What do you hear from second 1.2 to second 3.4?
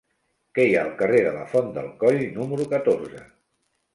de la Font del Coll número catorze?